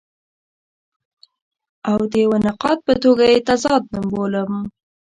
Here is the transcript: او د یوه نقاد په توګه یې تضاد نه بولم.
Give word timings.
او 1.89 1.99
د 2.11 2.13
یوه 2.23 2.37
نقاد 2.47 2.77
په 2.87 2.93
توګه 3.03 3.25
یې 3.31 3.39
تضاد 3.47 3.83
نه 3.93 4.01
بولم. 4.11 4.51